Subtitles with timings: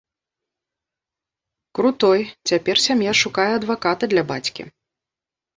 [1.79, 2.19] Крутой,
[2.53, 4.63] цяпер сям'я шукае адваката для бацькі.